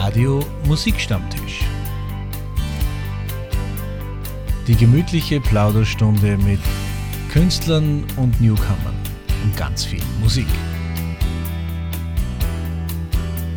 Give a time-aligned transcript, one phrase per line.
[0.00, 1.64] Radio Musikstammtisch.
[4.66, 6.60] Die gemütliche Plauderstunde mit
[7.32, 8.94] Künstlern und Newcomern
[9.42, 10.46] und ganz viel Musik.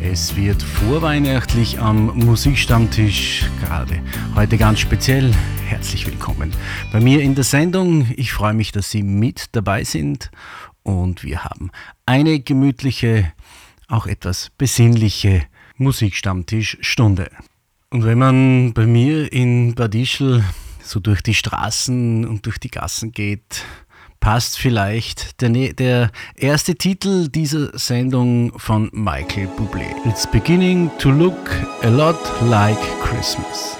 [0.02, 4.00] Es wird vorweihnachtlich am Musikstammtisch gerade.
[4.34, 5.32] Heute ganz speziell.
[5.66, 6.52] Herzlich willkommen
[6.90, 8.06] bei mir in der Sendung.
[8.16, 10.30] Ich freue mich, dass Sie mit dabei sind
[10.82, 11.70] und wir haben
[12.06, 13.30] eine gemütliche,
[13.88, 15.46] auch etwas besinnliche
[15.80, 17.30] Musikstammtischstunde.
[17.90, 20.44] Und wenn man bei mir in Bad Ischl
[20.82, 23.64] so durch die Straßen und durch die Gassen geht,
[24.20, 29.86] passt vielleicht der, ne-, der erste Titel dieser Sendung von Michael Bublé.
[30.06, 31.50] It's beginning to look
[31.82, 33.79] a lot like Christmas.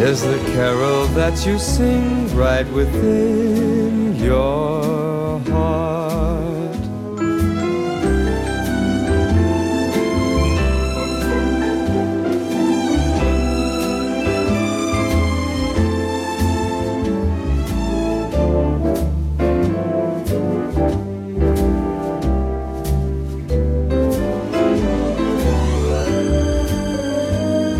[0.00, 5.94] is the carol that you sing right within your heart.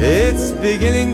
[0.07, 1.14] It's beginning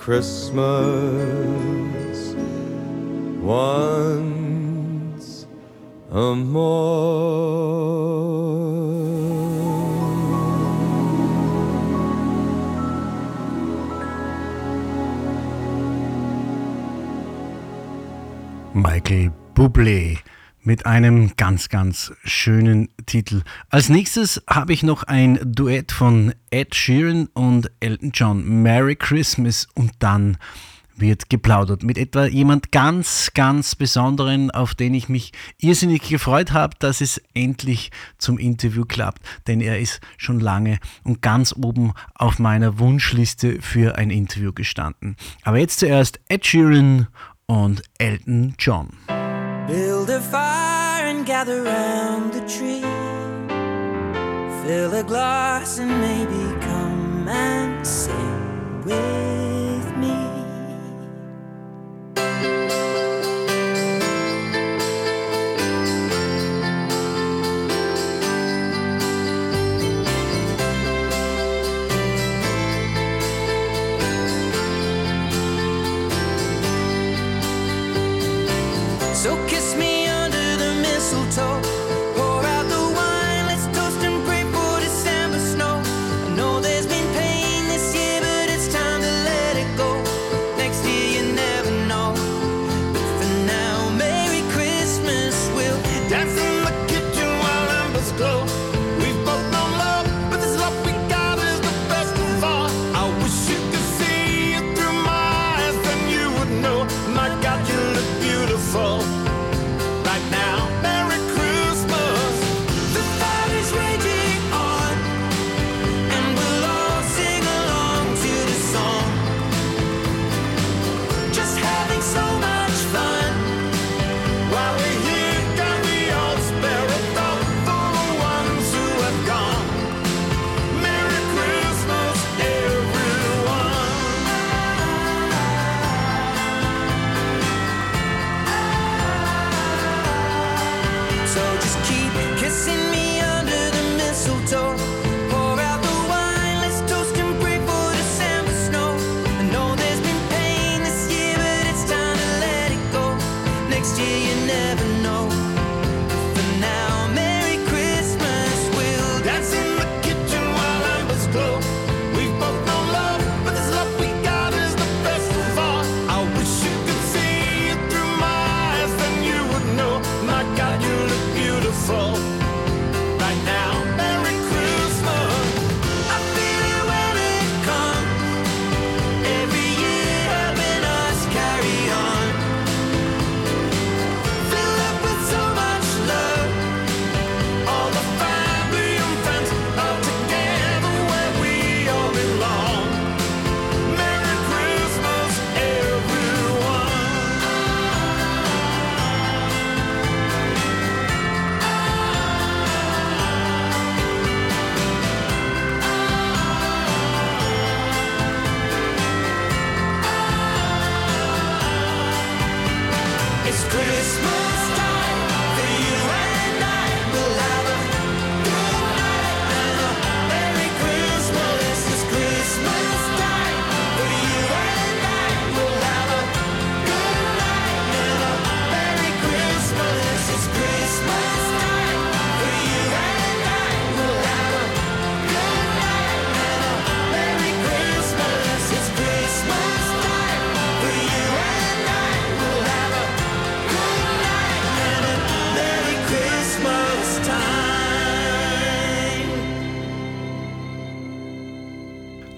[0.00, 0.56] Christmas
[3.42, 5.46] once
[6.10, 7.60] a more.
[18.72, 20.18] Michael Bublé
[20.62, 23.42] mit einem ganz, ganz schönen Titel.
[23.68, 29.66] Als nächstes habe ich noch ein Duett von Ed Sheeran und Elton John, Merry Christmas
[29.74, 30.36] und dann
[31.00, 36.76] wird geplaudert mit etwa jemand ganz, ganz Besonderen, auf den ich mich irrsinnig gefreut habe,
[36.78, 42.38] dass es endlich zum Interview klappt, denn er ist schon lange und ganz oben auf
[42.38, 45.16] meiner Wunschliste für ein Interview gestanden.
[45.42, 47.08] Aber jetzt zuerst Ed Sheeran
[47.46, 48.90] und Elton John.
[49.70, 52.80] Build a fire and gather round the tree.
[54.64, 60.16] Fill a glass and maybe come and sing with me.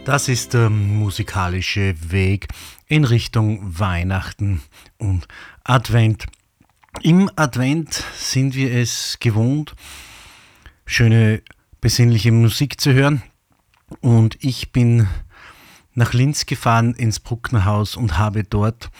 [0.04, 2.48] Das ist der musikalische Weg
[2.88, 4.60] in Richtung Weihnachten
[4.98, 5.28] und
[5.62, 6.26] Advent.
[7.02, 9.76] Im Advent sind wir es gewohnt,
[10.86, 11.40] schöne
[11.80, 13.22] besinnliche Musik zu hören.
[14.00, 15.06] Und ich bin
[15.94, 18.90] nach Linz gefahren ins Brucknerhaus und habe dort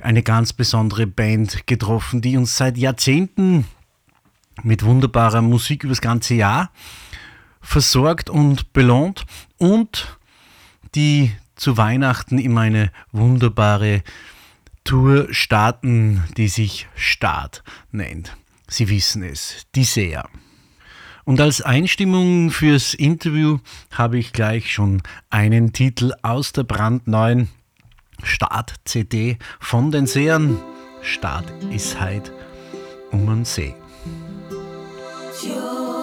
[0.00, 3.66] eine ganz besondere Band getroffen, die uns seit Jahrzehnten
[4.62, 6.70] mit wunderbarer Musik übers ganze Jahr
[7.66, 9.26] versorgt und belohnt
[9.58, 10.16] und
[10.94, 14.02] die zu Weihnachten immer eine wunderbare
[14.84, 18.36] Tour starten, die sich Start nennt.
[18.68, 20.28] Sie wissen es, die Seher.
[21.24, 23.58] Und als Einstimmung fürs Interview
[23.90, 27.48] habe ich gleich schon einen Titel aus der brandneuen
[28.22, 30.58] Start-CD von den Sehern.
[31.02, 32.32] Start ist halt
[33.10, 33.74] um den See.
[35.44, 35.95] Ja.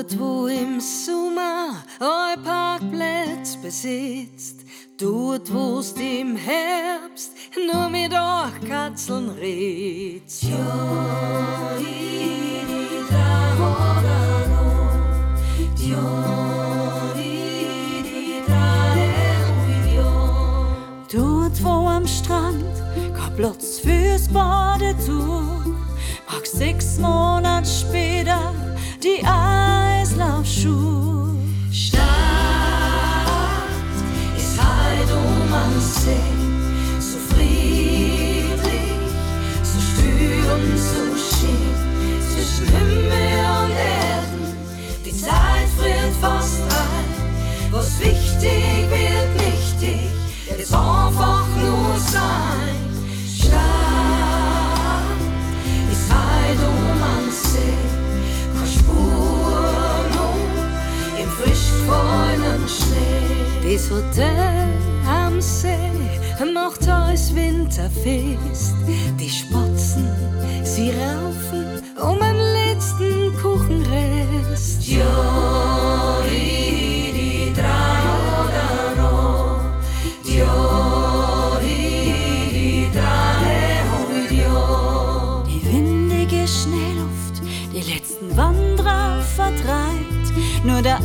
[0.00, 4.64] Dort, wo im Sommer euer Parkplatz besitzt,
[4.96, 7.32] dort, wo's im Herbst
[7.70, 10.46] nur mit Ochkatzeln ritzt.
[21.12, 22.64] Dort, wo am Strand
[23.14, 25.74] kein Platz fürs Badetuch,
[26.26, 28.69] mag sechs Monate später
[29.02, 31.34] die Eislaufschuhe.
[31.72, 32.00] Stadt
[34.36, 36.39] ist halt um am See.
[63.88, 64.68] Der
[65.08, 65.68] am See
[66.54, 68.74] macht uns Winterfest.
[69.18, 70.08] Die Spatzen,
[70.62, 74.86] sie raufen um einen letzten Kuchenrest.
[74.86, 76.22] Ja,
[85.46, 87.42] die windige Schneeluft,
[87.74, 90.98] die letzten Wanderer vertreibt, nur der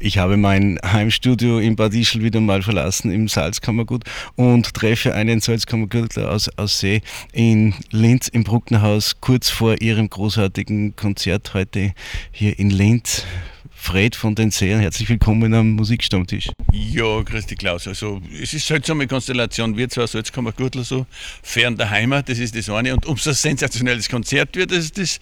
[0.00, 4.04] Ich habe mein Heimstudio in Bad Ischl wieder mal verlassen im Salzkammergut
[4.36, 7.02] und treffe einen Salzkammergürtler aus, aus See
[7.32, 11.94] in Linz im Brucknerhaus kurz vor ihrem großartigen Konzert heute
[12.30, 13.24] hier in Linz.
[13.80, 16.50] Fred von den Seen, herzlich willkommen am Musikstammtisch.
[16.72, 17.86] Ja, dich Klaus.
[17.86, 21.06] Also es ist halt so eine Konstellation, wir zwar Salzkammergürtel so
[21.42, 22.92] fern der Heimat, das ist das eine.
[22.92, 25.20] Und ein sensationelles Konzert wird, das, das,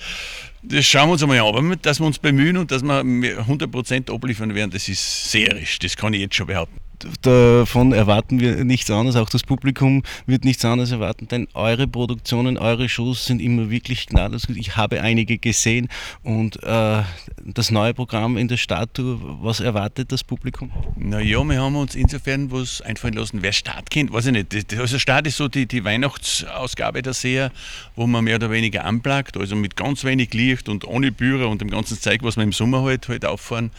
[0.69, 1.77] das schauen wir uns einmal an.
[1.83, 5.79] Dass wir uns bemühen und dass wir 100% abliefern werden, das ist serisch.
[5.79, 6.86] Das kann ich jetzt schon behaupten.
[7.23, 12.57] Davon erwarten wir nichts anderes, auch das Publikum wird nichts anderes erwarten, denn eure Produktionen,
[12.59, 14.57] eure Shows sind immer wirklich gnadenlos gut.
[14.57, 15.89] Ich habe einige gesehen
[16.23, 17.03] und äh,
[17.45, 20.71] das neue Programm in der Statue, was erwartet das Publikum?
[20.97, 24.79] Naja, wir haben uns insofern was einfallen lassen, wer Start kennt, weiß ich nicht.
[24.79, 27.53] Also Start ist so die, die Weihnachtsausgabe der Seher,
[27.95, 31.61] wo man mehr oder weniger anplagt, also mit ganz wenig Licht und ohne Bührer und
[31.61, 33.71] dem ganzen Zeug, was wir im Sommer halt, halt auffahren,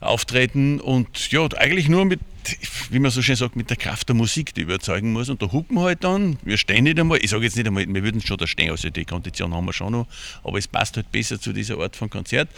[0.00, 2.20] auftreten und ja, eigentlich nur mit,
[2.90, 5.28] wie man so schön sagt, mit der Kraft der Musik, die überzeugen muss.
[5.28, 8.02] Und da hupen halt dann, wir stehen nicht einmal, ich sage jetzt nicht einmal, wir
[8.02, 10.06] würden schon da stehen, also die Kondition haben wir schon noch,
[10.44, 12.48] aber es passt halt besser zu dieser Art von Konzert.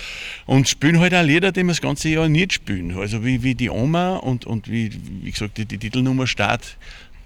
[0.47, 3.55] Und spielen halt auch Lieder, die wir das ganze Jahr nicht spielen, also wie, wie
[3.55, 4.91] die Oma und, und wie,
[5.23, 6.77] wie gesagt, die, die Titelnummer Start,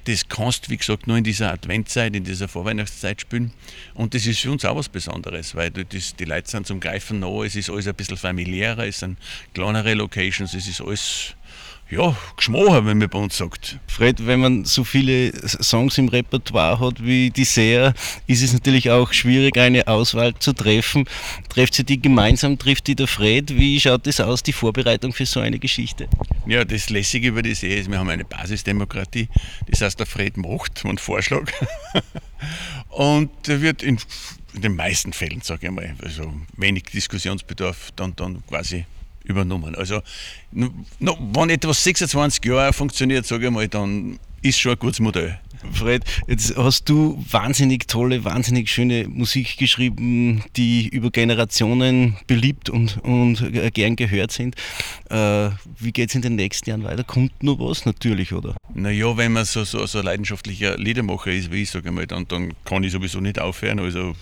[0.04, 3.52] das kannst wie gesagt, nur in dieser Adventzeit, in dieser Vorweihnachtszeit spielen.
[3.94, 7.20] Und das ist für uns auch was Besonderes, weil das, die Leute sind zum Greifen
[7.20, 9.18] nah, es ist alles ein bisschen familiärer, es sind
[9.54, 11.36] kleinere Locations, es ist alles,
[11.92, 13.78] ja, geschmacher, wenn man bei uns sagt.
[13.86, 17.92] Fred, wenn man so viele Songs im Repertoire hat wie die Seher,
[18.26, 21.04] ist es natürlich auch schwierig, eine Auswahl zu treffen.
[21.50, 23.54] Trefft sie die gemeinsam, trifft die der Fred?
[23.54, 26.08] Wie schaut das aus, die Vorbereitung für so eine Geschichte?
[26.46, 29.28] Ja, das Lässige über die See ist, wir haben eine Basisdemokratie.
[29.68, 31.52] Das heißt, der Fred macht einen Vorschlag.
[32.88, 33.98] Und der wird in,
[34.54, 38.86] in den meisten Fällen, sage ich mal, also wenig Diskussionsbedarf, dann, dann quasi
[39.24, 39.74] übernommen.
[39.74, 40.00] Also,
[40.50, 40.70] no,
[41.34, 45.38] wenn etwas 26 Jahre funktioniert, sage ich mal, dann ist schon ein gutes Modell.
[45.70, 52.98] Fred, jetzt hast du wahnsinnig tolle, wahnsinnig schöne Musik geschrieben, die über Generationen beliebt und,
[53.04, 54.56] und gern gehört sind.
[55.08, 57.04] Äh, wie geht es in den nächsten Jahren weiter?
[57.04, 57.86] Kommt nur was?
[57.86, 58.56] Natürlich, oder?
[58.74, 62.06] Naja, wenn man so, so, so ein leidenschaftlicher Liedermacher ist, wie ich, sage ich mal,
[62.06, 63.78] dann, dann kann ich sowieso nicht aufhören.
[63.78, 64.14] Also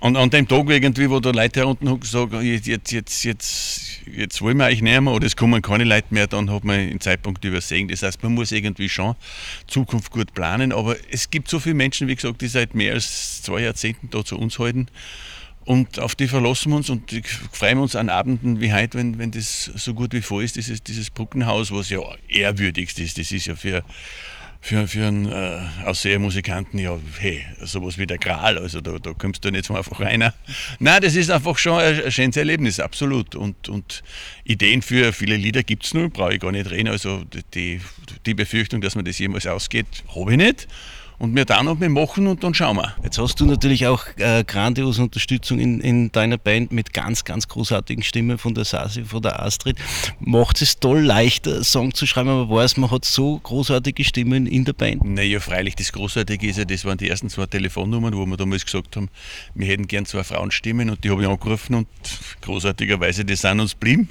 [0.00, 4.00] an, an dem Tag irgendwie, wo da Leute herunten hocken, sagen, jetzt, jetzt, jetzt, jetzt,
[4.06, 6.88] jetzt wollen wir euch nicht mehr oder es kommen keine Leute mehr, dann hat man
[6.88, 7.88] den Zeitpunkt übersehen.
[7.88, 9.14] Das heißt, man muss irgendwie schon
[9.66, 13.42] Zukunft gut planen, aber es gibt so viele Menschen, wie gesagt, die seit mehr als
[13.42, 14.88] zwei Jahrzehnten da zu uns halten.
[15.64, 17.10] Und auf die verlassen wir uns und
[17.50, 20.80] freuen uns an Abenden wie heute, wenn, wenn das so gut wie vor ist, dieses,
[20.80, 23.18] dieses Brückenhaus, was ja ehrwürdigst ist.
[23.18, 23.82] Das ist ja für,
[24.66, 29.44] für, für einen äh, Aussehermusikanten, ja, hey, sowas wie der Gral, also da, da kommst
[29.44, 30.32] du nicht so einfach rein.
[30.80, 33.36] Nein, das ist einfach schon ein, ein schönes Erlebnis, absolut.
[33.36, 34.02] Und, und
[34.42, 36.88] Ideen für viele Lieder gibt es nur, brauche ich gar nicht reden.
[36.88, 37.22] Also
[37.54, 37.80] die,
[38.26, 40.68] die Befürchtung, dass mir das jemals ausgeht, habe ich nicht.
[41.18, 42.94] Und wir dann und wir machen und dann schauen wir.
[43.02, 47.48] Jetzt hast du natürlich auch äh, grandiose Unterstützung in, in deiner Band mit ganz, ganz
[47.48, 49.78] großartigen Stimmen von der Sasi, von der Astrid.
[50.20, 54.64] Macht es toll leichter, Song zu schreiben, aber weiß, man hat so großartige Stimmen in
[54.64, 55.04] der Band.
[55.04, 58.64] Naja, freilich, das Großartige ist ja, das waren die ersten zwei Telefonnummern, wo wir damals
[58.64, 59.08] gesagt haben,
[59.54, 61.88] wir hätten gern zwei Frauenstimmen und die habe ich angerufen und
[62.42, 64.10] großartigerweise, die sind uns blieben.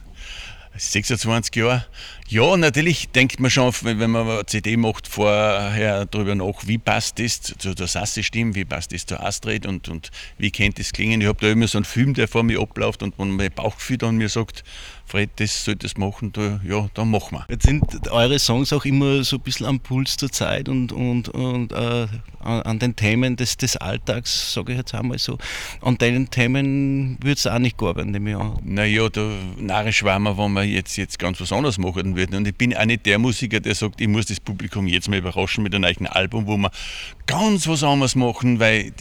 [0.77, 1.85] 26 Jahre.
[2.27, 7.19] Ja, natürlich denkt man schon, wenn man eine CD macht, vorher darüber nach, wie passt
[7.19, 11.21] das zu der Sassi-Stimme, wie passt das zur Astrid und, und wie könnte das klingen.
[11.21, 13.97] Ich habe da immer so einen Film, der vor mir abläuft und wenn mein Bauchgefühl
[13.97, 14.63] dann mir sagt,
[15.07, 17.45] Fred, das solltest du machen, da, ja, dann machen wir.
[17.49, 21.29] Jetzt sind eure Songs auch immer so ein bisschen am Puls der Zeit und, und,
[21.29, 22.07] und äh,
[22.39, 25.37] an, den Themen des, des Alltags, sage ich jetzt einmal so.
[25.81, 28.57] An deinen Themen würde es auch nicht gearbeitet, nehme ich an.
[28.63, 32.35] Naja, da narrisch war man, wenn wir jetzt, jetzt ganz was anderes machen würden.
[32.35, 35.17] Und ich bin auch nicht der Musiker, der sagt, ich muss das Publikum jetzt mal
[35.17, 36.71] überraschen mit einem neuen Album, wo wir
[37.25, 38.91] ganz was anderes machen, weil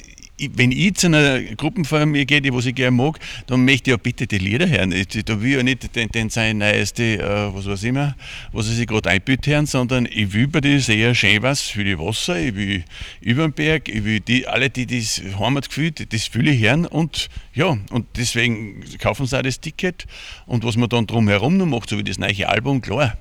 [0.55, 4.27] wenn ich zu einer Gruppenfamilie gehe, die ich gerne mag, dann möchte ich ja bitte
[4.27, 4.91] die Lieder hören.
[4.93, 8.17] Ich- Da will ich ja nicht den, den sein neueste, äh, was weiß ich mehr,
[8.53, 11.99] was sich gerade einbüht hören, sondern ich will bei das eher schön was für die
[11.99, 12.85] Wasser, ich will
[13.21, 17.29] über den Berg, ich will die, alle, die das Heimatgefühl, das will ich hören und
[17.55, 20.07] ja, und deswegen kaufen sie auch das Ticket
[20.47, 23.17] und was man dann drumherum noch macht, so wie das neue Album, klar,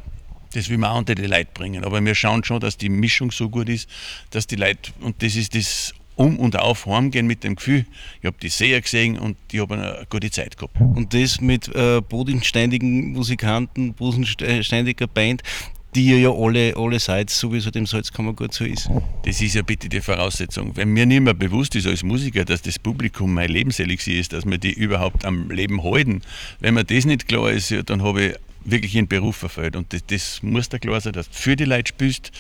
[0.54, 1.84] das will man auch unter die Leute bringen.
[1.84, 3.90] Aber wir schauen schon, dass die Mischung so gut ist,
[4.32, 7.86] dass die Leute, und das ist das Um und Auf heimgehen mit dem Gefühl,
[8.22, 10.80] ich habe die sehr gesehen und ich habe eine gute Zeit gehabt.
[10.80, 15.42] Und das mit äh, bodenständigen Musikanten, bodenständiger Band,
[15.96, 18.90] die ihr ja alle, alle seid, so wie es halt im Salzkammergut so ist.
[19.26, 20.76] Das ist ja bitte die Voraussetzung.
[20.76, 24.46] Wenn mir nicht mehr bewusst ist als Musiker, dass das Publikum mein Lebenselixier ist, dass
[24.46, 26.22] wir die überhaupt am Leben halten,
[26.60, 29.76] wenn mir das nicht klar ist, ja, dann habe ich wirklich ihren Beruf verfehlt.
[29.76, 32.32] Und das, das muss da klar sein, dass du für die Leute spielst.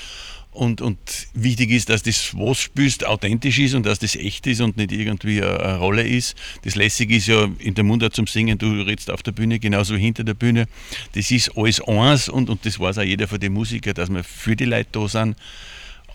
[0.53, 0.97] Und, und
[1.33, 4.77] wichtig ist, dass das, was du spielst, authentisch ist und dass das echt ist und
[4.77, 6.35] nicht irgendwie eine, Rolle ist.
[6.63, 9.95] Das Lässige ist ja in der Mundart zum Singen, du redest auf der Bühne, genauso
[9.95, 10.67] hinter der Bühne.
[11.13, 14.23] Das ist alles eins und, und das weiß auch jeder von den Musikern, dass wir
[14.23, 15.35] für die Leute da sind.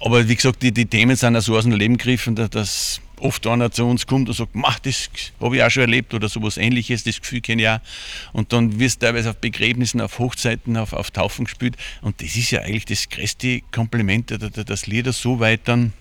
[0.01, 3.01] Aber wie gesagt, die, die Themen sind auch so aus dem Leben gegriffen, da- dass
[3.21, 6.29] oft einer zu uns kommt und sagt, mach, das habe ich auch schon erlebt oder
[6.29, 7.81] sowas ähnliches, das Gefühl kenne ich auch.
[8.33, 11.77] Und dann wirst du teilweise auf Begräbnissen, auf Hochzeiten, auf, auf Taufen gespielt.
[12.03, 15.93] Und das ist ja eigentlich das größte Kompliment, da- da- dass Lieder so weit dann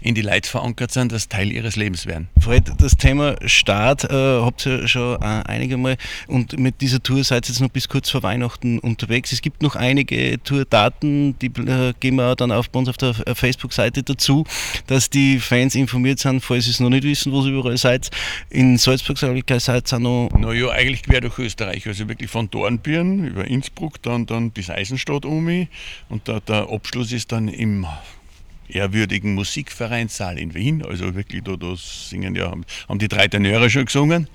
[0.00, 2.28] in die Leute verankert sind, dass Teil ihres Lebens werden.
[2.40, 7.24] Fred, das Thema Start äh, habt ihr schon äh, einige Mal und mit dieser Tour
[7.24, 9.32] seid ihr jetzt noch bis kurz vor Weihnachten unterwegs.
[9.32, 13.14] Es gibt noch einige Tourdaten, die äh, geben wir dann auf, bei uns auf der
[13.26, 14.44] äh, Facebook-Seite dazu,
[14.86, 18.10] dass die Fans informiert sind, falls sie es noch nicht wissen, wo sie überall seid.
[18.50, 19.36] In Salzburg seid
[19.90, 24.26] ihr auch noch Naja, eigentlich quer durch Österreich, also wirklich von Dornbirn über Innsbruck, dann,
[24.26, 25.68] dann bis Eisenstadt um mich.
[26.08, 27.86] und da, der Abschluss ist dann im
[28.74, 33.86] ehrwürdigen Musikvereinssaal in Wien, also wirklich da, da singen ja, haben, die drei Tenöre schon
[33.86, 34.28] gesungen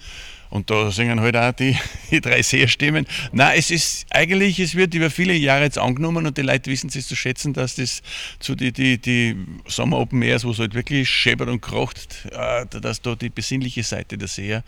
[0.50, 1.78] und da singen halt auch die,
[2.12, 3.06] die drei Seerstimmen.
[3.32, 6.90] Nein, es ist eigentlich, es wird über viele Jahre jetzt angenommen und die Leute wissen
[6.94, 8.02] es zu schätzen, dass das
[8.40, 9.36] zu die, die, die
[9.68, 13.84] Sommer Open Airs, wo es halt wirklich scheppert und krocht, äh, dass da die besinnliche
[13.84, 14.64] Seite der Seher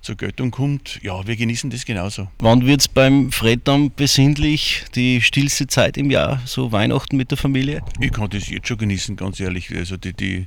[0.00, 1.00] zur Göttung kommt.
[1.02, 2.28] Ja, wir genießen das genauso.
[2.38, 7.30] Wann wird es beim Fred dann besinnlich, die stillste Zeit im Jahr, so Weihnachten mit
[7.30, 7.82] der Familie?
[8.00, 9.74] Ich kann das jetzt schon genießen, ganz ehrlich.
[9.74, 10.46] Also die, die,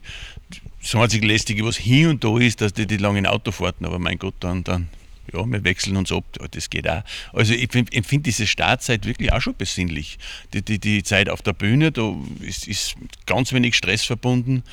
[0.81, 4.17] das einzige Lästige, was hier und da ist, dass die, die langen Autofahrten, aber mein
[4.17, 4.87] Gott, dann, dann,
[5.31, 7.03] ja, wir wechseln uns ab, das geht auch.
[7.33, 10.17] Also ich find- empfinde diese Startzeit wirklich auch schon besinnlich.
[10.53, 12.95] Die, die, die Zeit auf der Bühne, da ist, ist
[13.27, 14.63] ganz wenig Stress verbunden.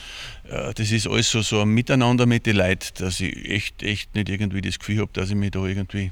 [0.49, 4.15] Äh, Das ist alles so, so ein Miteinander mit den Leuten, dass ich echt, echt
[4.15, 6.11] nicht irgendwie das Gefühl habe, dass ich mich da irgendwie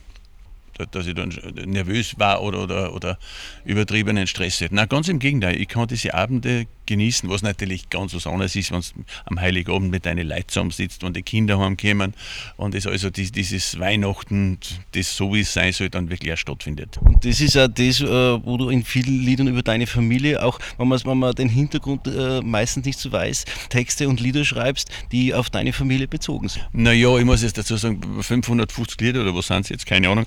[0.76, 1.28] da- dass ich dann
[1.66, 3.18] nervös war oder, oder, oder
[3.64, 4.74] übertriebenen Stress hätte.
[4.74, 5.58] Nein, ganz im Gegenteil.
[5.58, 8.86] Ich kann diese Abende genießen, was natürlich ganz was anderes ist, wenn du
[9.26, 12.14] am Heiligabend mit deinen Leuten zusammensitzt, wenn die Kinder heimkommen
[12.56, 14.58] und das also dies- dieses Weihnachten,
[14.92, 16.98] das so wie es sein soll, dann wirklich auch stattfindet.
[16.98, 18.04] Und das ist auch das, äh,
[18.44, 22.06] wo du in vielen Liedern über deine Familie, auch wenn, man's- wenn man den Hintergrund
[22.06, 26.66] äh, meistens nicht so weiß, Texte und Lieder schreibst, die auf deine Familie bezogen sind.
[26.72, 30.26] Naja, ich muss jetzt dazu sagen, 550 Lieder oder was sind es jetzt, keine Ahnung,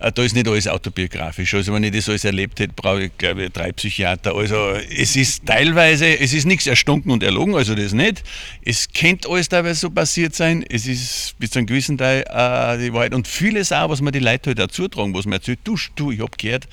[0.00, 1.54] äh, da ist nicht alles autobiografisch.
[1.54, 4.34] Also wenn ich das alles erlebt hätte, brauche ich glaube ich drei Psychiater.
[4.34, 8.22] Also es ist teilweise, es ist nichts erstunken und erlogen, also das nicht.
[8.62, 10.64] Es könnte alles teilweise so passiert sein.
[10.68, 13.14] Es ist bis zu einem gewissen Teil äh, die Wahrheit.
[13.14, 16.10] Und vieles auch, was mir die Leute halt auch zutragen, was mir erzählt, du, du
[16.10, 16.68] ich hab gehört.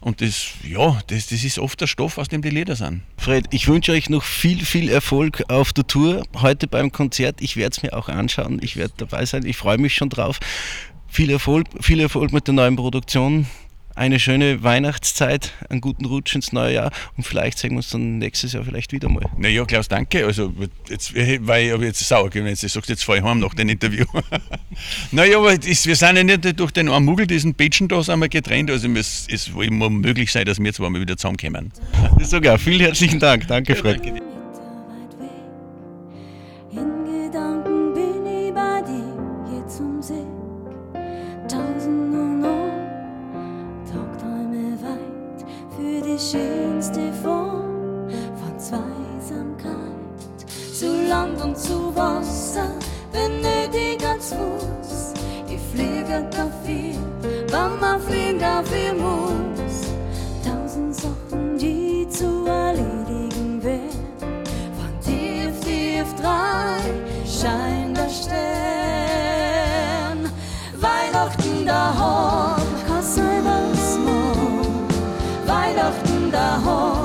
[0.00, 3.02] Und das, ja, das, das ist oft der Stoff, aus dem die Lieder sind.
[3.16, 6.24] Fred, ich wünsche euch noch viel, viel Erfolg auf der Tour.
[6.40, 7.40] Heute beim Konzert.
[7.40, 8.60] Ich werde es mir auch anschauen.
[8.62, 9.46] Ich werde dabei sein.
[9.46, 10.40] Ich freue mich schon drauf.
[11.08, 13.46] Viel Erfolg, viel Erfolg mit der neuen Produktion.
[13.94, 18.18] Eine schöne Weihnachtszeit, einen guten Rutsch ins neue Jahr und vielleicht sehen wir uns dann
[18.18, 19.24] nächstes Jahr vielleicht wieder mal.
[19.36, 20.26] Naja, Klaus, danke.
[20.26, 20.52] Also,
[20.88, 24.04] jetzt, weil ich jetzt sauer gewesen, du sagst, jetzt fahre ich heim nach dem Interview.
[25.12, 28.28] naja, aber das, wir sind ja nicht durch den Muggel, diesen Bitchen da, sind wir
[28.28, 28.70] getrennt.
[28.70, 31.72] Also, es, es immer möglich sein, dass wir zwei mal wieder zusammenkommen.
[32.20, 33.46] Sogar, vielen herzlichen Dank.
[33.48, 34.02] Danke, Fred.
[34.02, 34.31] Meter weit
[46.32, 48.08] schönste Form
[48.40, 49.76] von Zweisamkeit.
[50.72, 52.70] Zu Land und zu Wasser
[53.12, 55.12] benötigt als Fuß.
[55.46, 56.94] Ich fliege dafür,
[57.50, 59.92] wann man fliegen dafür muss.
[60.42, 64.06] Tausend Sachen, die zu erledigen wären.
[64.78, 66.78] Von tief, tief drei
[67.26, 68.32] scheint der Stern.
[70.80, 72.51] Weihnachten daheim,
[76.52, 77.01] Weihnachten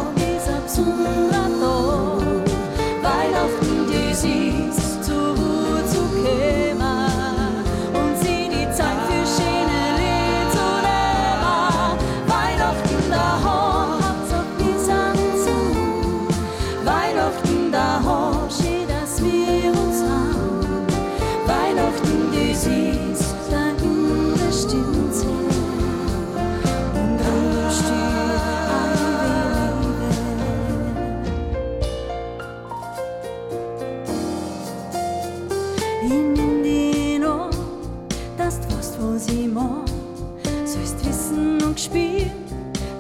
[40.78, 42.32] Sollst wissen und spielen,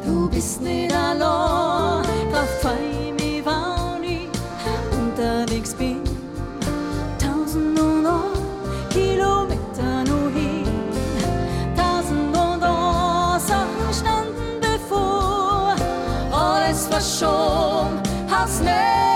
[0.05, 2.05] du bist nicht allein.
[2.61, 4.27] Freu mich, wann ich
[4.97, 6.01] unterwegs bin.
[7.19, 10.65] Tausend und ein Kilometer nur hin.
[11.75, 15.75] Tausend und ein Sachen standen bevor.
[16.31, 19.06] Alles verschoben, aufs nächste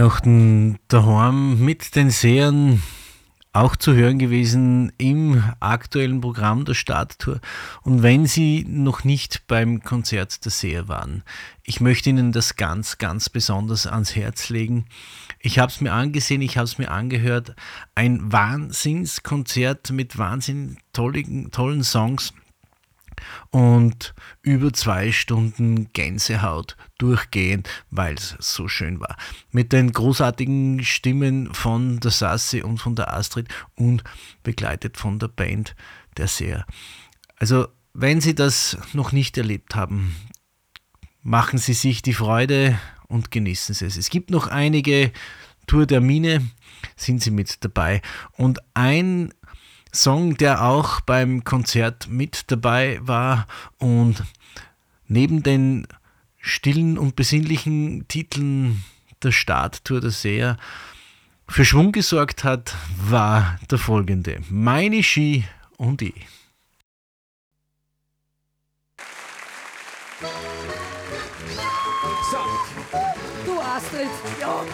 [0.00, 2.82] Weihnachten daheim mit den Sehern
[3.52, 7.40] auch zu hören gewesen im aktuellen Programm der Starttour.
[7.82, 11.22] Und wenn Sie noch nicht beim Konzert der Seher waren,
[11.64, 14.86] ich möchte Ihnen das ganz, ganz besonders ans Herz legen.
[15.38, 17.54] Ich habe es mir angesehen, ich habe es mir angehört.
[17.94, 22.32] Ein Wahnsinnskonzert mit wahnsinnig tollen, tollen Songs
[23.50, 29.16] und über zwei Stunden Gänsehaut durchgehend, weil es so schön war.
[29.50, 34.04] Mit den großartigen Stimmen von der Sassi und von der Astrid und
[34.42, 35.74] begleitet von der Band
[36.16, 36.66] der Seher.
[37.36, 40.14] Also, wenn Sie das noch nicht erlebt haben,
[41.22, 42.78] machen Sie sich die Freude
[43.08, 43.96] und genießen Sie es.
[43.96, 45.12] Es gibt noch einige
[45.66, 46.48] Tourtermine,
[46.96, 48.02] sind Sie mit dabei.
[48.32, 49.32] Und ein
[49.92, 53.46] Song, der auch beim Konzert mit dabei war
[53.78, 54.22] und
[55.08, 55.86] neben den
[56.38, 58.84] stillen und besinnlichen Titeln
[59.22, 60.56] der Starttour der Seher
[61.48, 64.40] für Schwung gesorgt hat, war der folgende.
[64.48, 65.44] Meine Ski
[65.76, 66.14] und ich.
[73.44, 74.08] Du Astrid,
[74.40, 74.64] ja,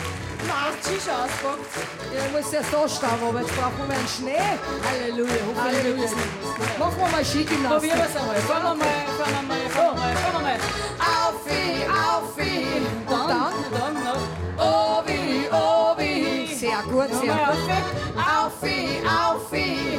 [0.84, 1.72] Shisha auspackt.
[2.14, 4.58] Ja, muss erst anstauen, aber jetzt brauchen wir einen Schnee.
[4.86, 6.10] Halleluja, Halleluja.
[6.78, 7.70] Machen wir mal Skigymnastik.
[7.70, 8.36] Probieren wir es einmal.
[8.36, 8.86] Fangen wir mal,
[9.18, 10.58] fangen wir mal, fangen wir mal, fangen wir mal.
[10.98, 12.52] Aufi, aufi.
[13.08, 14.24] Dann, dann, dann noch.
[14.98, 16.54] Obi, obi.
[16.54, 17.70] Sehr gut, sehr gut.
[18.16, 19.98] Aufi, aufi.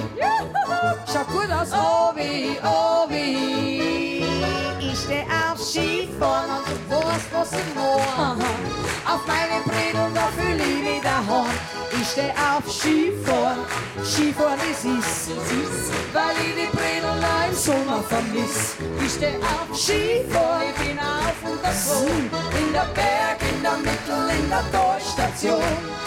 [1.11, 1.71] Schaut gut aus.
[1.73, 3.96] Obi, obi.
[5.77, 8.41] Auf Skifahren und du weißt, was ich mein.
[9.05, 11.53] Auf meine Bredung, da fühl ich mich daheim.
[12.01, 13.59] Ich steh auf Skifahren,
[14.03, 18.75] Skifahren ist es, weil ich die noch im Sommer vermiss.
[19.05, 22.29] Ich steh auf Skifahren, ich bin auf und davon.
[22.59, 25.61] In der Berg, in der Mittel, in der Talstation.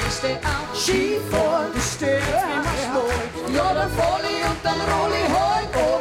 [0.09, 3.55] Ich steh auf Skifahren, ich steh immer steil.
[3.55, 6.00] Ja, dann fall ich und dann roll ich halt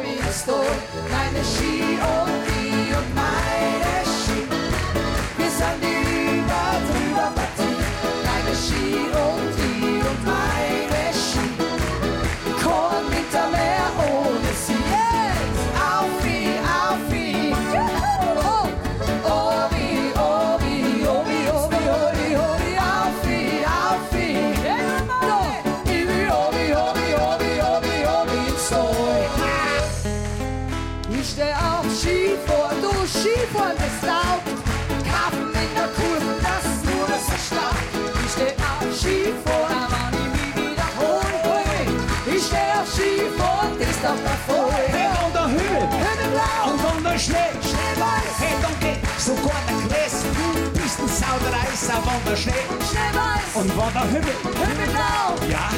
[51.50, 52.52] von der Schnee
[52.88, 54.34] Schneeweiß, und von der Höhe.
[54.60, 55.34] Himmelblau.
[55.48, 55.70] Ja,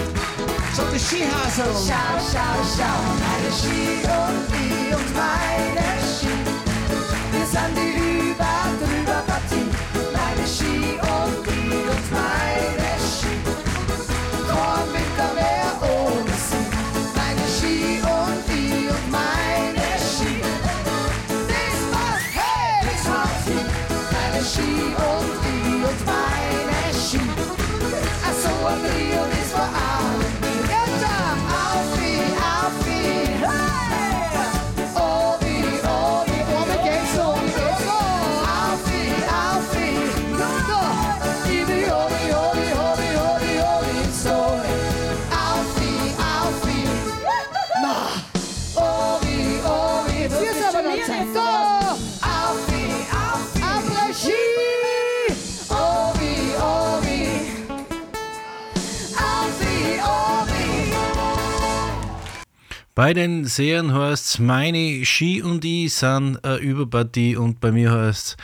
[0.74, 6.32] so die Skihase Schau, schau, schau, meine Ski und die und meine Ski.
[7.32, 8.11] Wir sind die
[62.94, 68.36] Bei den Serien heißt meine Ski und ich sind eine Überpartie und bei mir heißt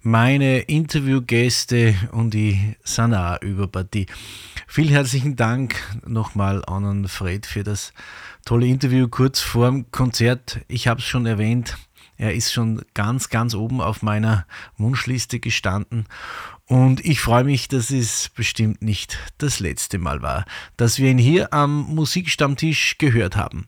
[0.00, 4.06] meine Interviewgäste und ich sind auch eine Überpartie.
[4.66, 7.92] Vielen herzlichen Dank nochmal an Fred für das
[8.44, 10.58] tolle Interview kurz vor dem Konzert.
[10.66, 11.76] Ich habe es schon erwähnt,
[12.16, 14.46] er ist schon ganz, ganz oben auf meiner
[14.78, 16.06] Wunschliste gestanden.
[16.72, 20.46] Und ich freue mich, dass es bestimmt nicht das letzte Mal war,
[20.78, 23.66] dass wir ihn hier am Musikstammtisch gehört haben.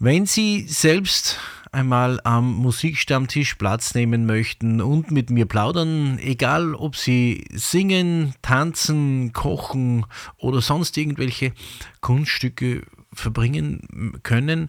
[0.00, 1.38] Wenn Sie selbst
[1.70, 9.32] einmal am Musikstammtisch Platz nehmen möchten und mit mir plaudern, egal ob Sie singen, tanzen,
[9.32, 10.04] kochen
[10.36, 11.52] oder sonst irgendwelche
[12.00, 14.68] Kunststücke verbringen können,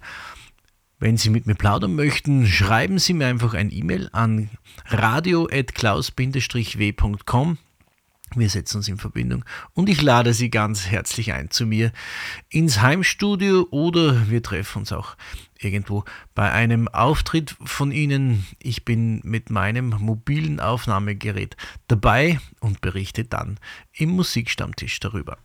[0.99, 4.49] wenn Sie mit mir plaudern möchten, schreiben Sie mir einfach ein E-Mail an
[4.87, 7.57] radio.klaus-w.com.
[8.33, 11.91] Wir setzen uns in Verbindung und ich lade Sie ganz herzlich ein zu mir
[12.49, 15.15] ins Heimstudio oder wir treffen uns auch
[15.59, 16.03] irgendwo
[16.33, 18.45] bei einem Auftritt von Ihnen.
[18.59, 21.55] Ich bin mit meinem mobilen Aufnahmegerät
[21.87, 23.59] dabei und berichte dann
[23.93, 25.37] im Musikstammtisch darüber.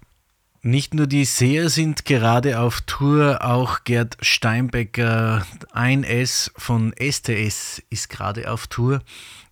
[0.63, 8.11] Nicht nur die Seher sind gerade auf Tour, auch Gerd Steinbecker, 1S von STS ist
[8.11, 9.01] gerade auf Tour.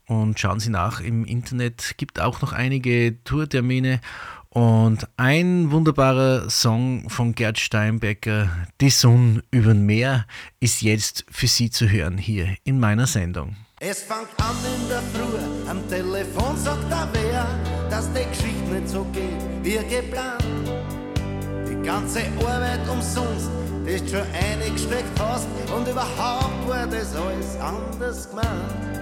[0.06, 4.02] Und schauen Sie nach im Internet, gibt auch noch einige Tourtermine.
[4.50, 8.50] Und ein wunderbarer Song von Gerd Steinbecker,
[8.82, 10.26] Die Sonne über dem Meer,
[10.60, 13.56] ist jetzt für Sie zu hören hier in meiner Sendung.
[13.80, 17.46] Es fängt an in der Früh, am Telefon sagt da wer,
[17.88, 20.44] dass die Geschichte nicht so geht wie geplant.
[21.84, 23.50] Ganze Arbeit umsonst,
[23.86, 28.98] die du schon eingesteckt hast und überhaupt war das alles anders gemeint.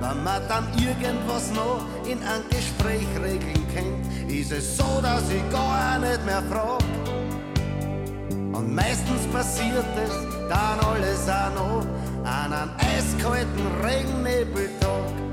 [0.00, 5.50] Wenn man dann irgendwas noch in ein Gespräch regeln kann, ist es so, dass ich
[5.50, 6.82] gar nicht mehr frag.
[8.52, 10.12] Und meistens passiert es
[10.48, 11.86] dann alles auch noch
[12.24, 15.23] an einem eiskalten Regennebeltag.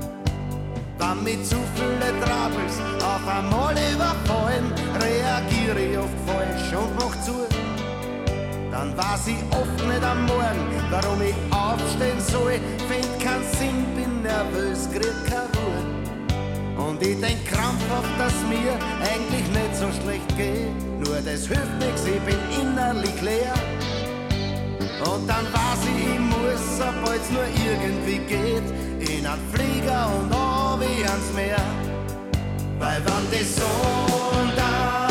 [1.12, 7.34] Wenn mich zu viele Troubles auf einmal überfallen, reagiere ich oft falsch und mach zu.
[8.70, 12.52] Dann weiß ich oft nicht am Morgen, warum ich aufstehen soll.
[12.88, 16.88] Find keinen Sinn, bin nervös, krieg keine Ruhe.
[16.88, 18.72] Und ich denk krampfhaft, dass mir
[19.04, 20.72] eigentlich nicht so schlecht geht.
[20.98, 23.54] Nur das hilft nix, ich bin innerlich leer.
[25.04, 30.51] Und dann weiß ich, ich muss, sobald's nur irgendwie geht, in einen Flieger und an
[30.82, 31.56] wie ans Meer.
[32.78, 35.01] Weil wenn die Sonne dann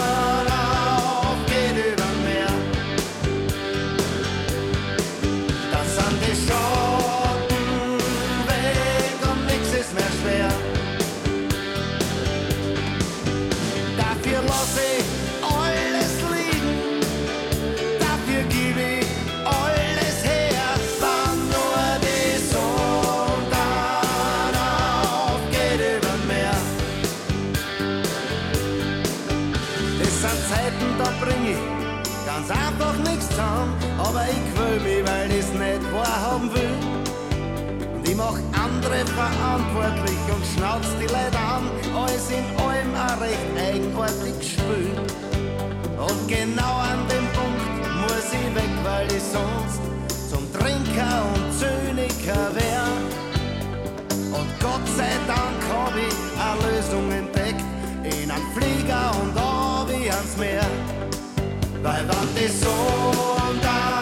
[39.01, 44.91] andere verantwortlich und schnauz die Leute an, alles in allem auch recht eigenartig spül.
[45.97, 47.61] Und genau an dem Punkt
[48.01, 49.81] muss ich weg, weil ich sonst
[50.29, 52.83] zum Trinker und Zyniker wär.
[54.37, 57.63] Und Gott sei Dank hab ich eine Lösung entdeckt,
[58.03, 59.35] in einem Flieger und
[59.89, 60.65] wie ans Meer.
[61.83, 64.00] Weil wenn die Sonne dann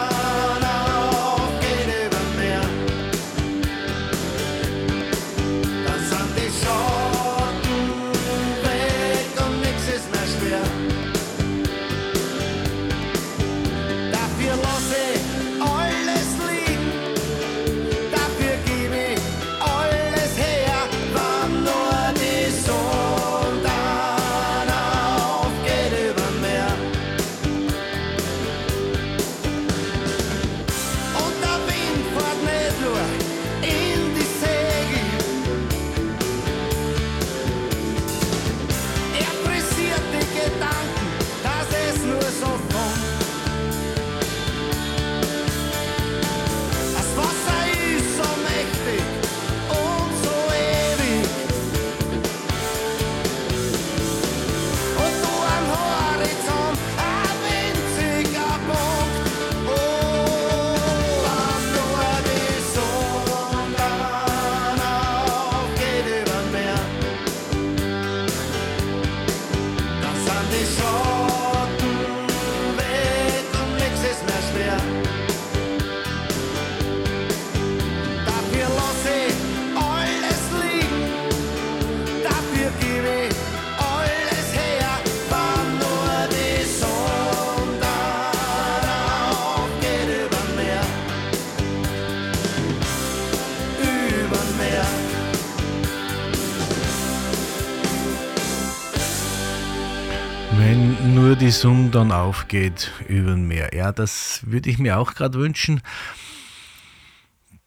[101.50, 103.74] Sonne dann aufgeht über den Meer.
[103.74, 105.80] Ja, das würde ich mir auch gerade wünschen.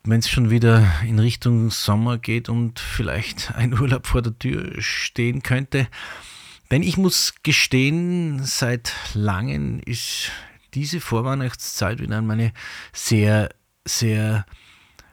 [0.04, 4.82] Wenn es schon wieder in Richtung Sommer geht und vielleicht ein Urlaub vor der Tür
[4.82, 5.88] stehen könnte.
[6.72, 10.32] Denn ich muss gestehen, seit langem ist
[10.74, 12.54] diese Vorweihnachtszeit wieder meine
[12.94, 13.50] sehr,
[13.86, 14.46] sehr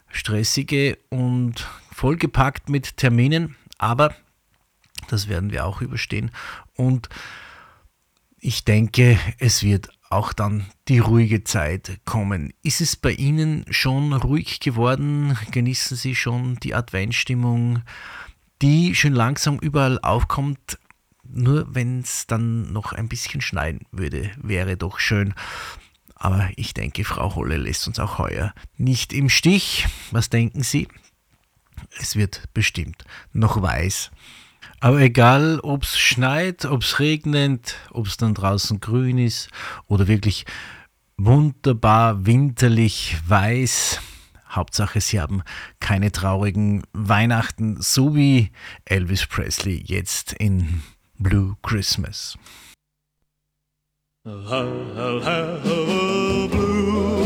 [0.09, 3.57] stressige und vollgepackt mit Terminen.
[3.79, 4.15] Aber
[5.09, 6.31] das werden wir auch überstehen.
[6.77, 7.09] Und
[8.41, 12.53] ich denke, es wird auch dann die ruhige Zeit kommen.
[12.63, 15.39] Ist es bei Ihnen schon ruhig geworden?
[15.53, 17.83] Genießen Sie schon die Adventstimmung,
[18.61, 20.79] die schon langsam überall aufkommt?
[21.23, 25.35] Nur wenn es dann noch ein bisschen schneien würde, wäre doch schön.
[26.17, 29.87] Aber ich denke, Frau Holle lässt uns auch heuer nicht im Stich.
[30.11, 30.89] Was denken Sie?
[31.99, 34.11] Es wird bestimmt noch weiß.
[34.83, 39.51] Aber egal, ob es schneit, ob es regnet, ob es dann draußen grün ist
[39.89, 40.47] oder wirklich
[41.19, 44.01] wunderbar winterlich weiß,
[44.49, 45.43] Hauptsache, Sie haben
[45.79, 48.51] keine traurigen Weihnachten, so wie
[48.87, 50.83] Elvis Presley jetzt in
[51.19, 52.39] Blue Christmas.
[54.27, 57.17] I'll have a blue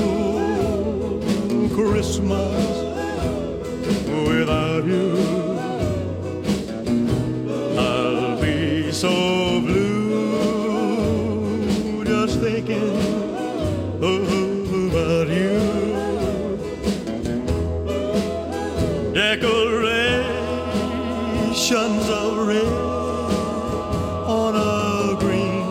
[1.74, 2.84] Christmas
[4.28, 5.33] without you.
[9.04, 10.94] So blue.
[12.04, 12.96] Just thinking
[14.00, 15.58] oh, about you.
[19.12, 20.44] Decorations
[22.08, 22.72] of red
[24.40, 24.70] on a
[25.20, 25.66] green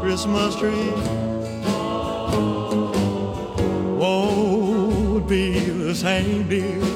[0.00, 0.92] Christmas tree.
[4.00, 6.95] Won't be the same, dear,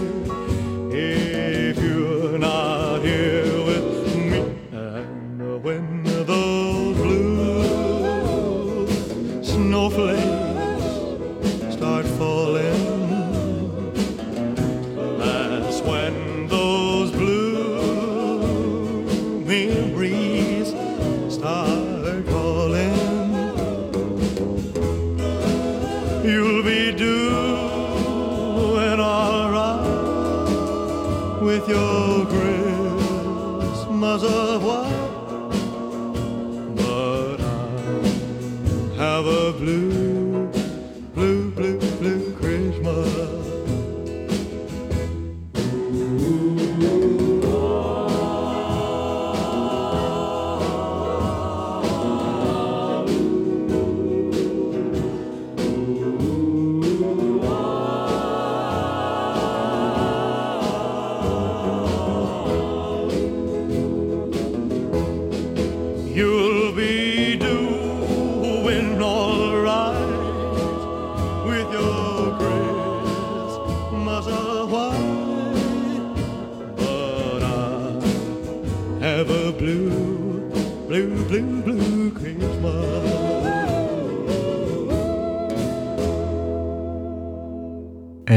[31.50, 35.09] with your Christmas of white.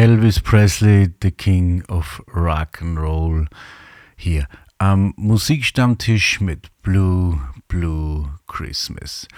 [0.03, 3.47] Elvis Presley, the King of Rock and Roll,
[4.17, 7.39] hier am Musikstammtisch mit Blue
[7.69, 9.29] Blue Christmas.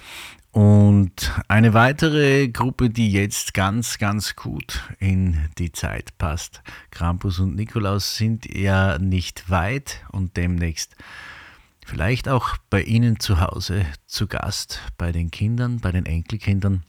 [0.51, 6.63] Und eine weitere Gruppe, die jetzt ganz, ganz gut in die Zeit passt.
[6.89, 10.95] Krampus und Nikolaus sind ja nicht weit und demnächst
[11.85, 16.81] vielleicht auch bei Ihnen zu Hause zu Gast, bei den Kindern, bei den Enkelkindern.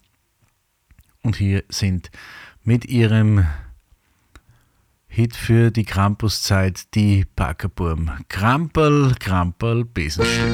[1.22, 2.10] Und hier sind
[2.62, 3.46] mit ihrem
[5.16, 8.10] Hit für die Krampuszeit die Packerburm.
[8.28, 10.44] Kramperl, Kramperl, Besenstiel.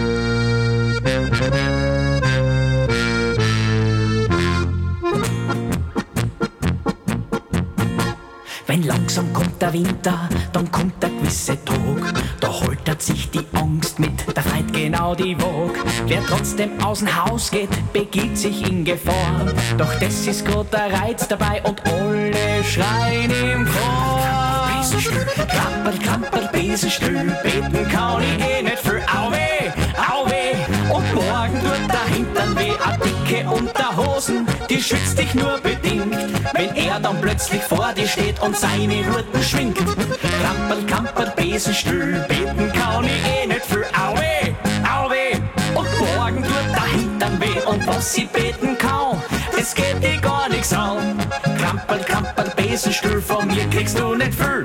[8.68, 12.14] Wenn langsam kommt der Winter, dann kommt der gewisse Tag.
[12.38, 15.76] Da holtert sich die Angst mit, da freit genau die Wog.
[16.06, 19.44] Wer trotzdem aus dem Haus geht, begibt sich in Gefahr.
[19.76, 24.32] Doch das ist grad der Reiz dabei und alle schreien im Chor.
[24.83, 29.70] Kramperl, Kramperl, Besenstuhl, beten kann ich eh nicht für Auweh,
[30.11, 30.57] Auweh.
[30.93, 36.16] Und morgen tut der Hintern weh, a dicke Unterhosen, die schützt dich nur bedingt.
[36.55, 39.78] Wenn er dann plötzlich vor dir steht und seine Hurten schwingt.
[39.78, 44.53] Kramperl, Kramperl, Besenstuhl, beten kann ich eh nicht für Auweh,
[44.83, 45.39] Auweh.
[45.76, 49.22] Und morgen tut der Hintern weh und was sie beten kann,
[49.57, 51.16] das geht dir gar nichts an.
[51.61, 52.32] Kramperl, Kramperl,
[52.72, 54.64] Besenstuhl, von mir kriegst du nicht viel.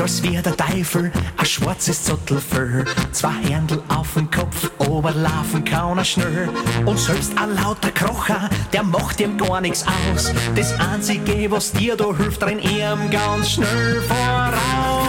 [0.00, 6.04] Als wie der Teufel, ein schwarzes Zottelfell, zwei Händel auf dem Kopf, oberlaufen kann er
[6.04, 6.48] schnell.
[6.86, 10.32] Und selbst ein lauter Krocher, der macht ihm gar nichts aus.
[10.56, 14.99] Das Einzige, was dir da hilft, renn ihm ganz schnell voraus.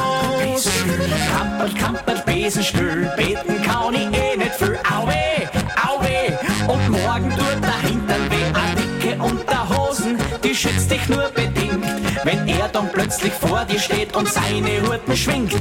[0.52, 4.78] Kamperl, Kamperl, Besenstuhl, beten kann ich eh nicht viel.
[4.89, 5.47] Auweh,
[5.82, 6.34] auweh,
[6.68, 8.52] und morgen tut der Hintern weh.
[8.54, 11.51] A dicke Unterhosen, die schützt dich nur bedingt.
[13.12, 15.51] Plötzlich vor dir steht und seine Hurten schwingt.